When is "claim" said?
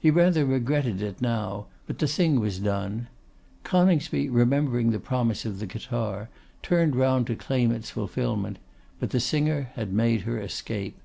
7.36-7.70